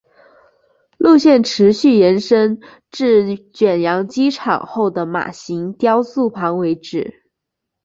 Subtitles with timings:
[0.97, 2.59] 路线持续延伸
[2.89, 7.21] 至卷扬机后的马型雕塑旁为止。